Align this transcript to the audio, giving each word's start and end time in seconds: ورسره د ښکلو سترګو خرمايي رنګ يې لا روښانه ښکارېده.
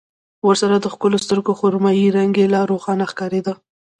ورسره 0.47 0.75
د 0.79 0.85
ښکلو 0.93 1.17
سترګو 1.25 1.51
خرمايي 1.59 2.07
رنګ 2.17 2.33
يې 2.41 2.47
لا 2.53 2.61
روښانه 2.71 3.05
ښکارېده. 3.11 3.53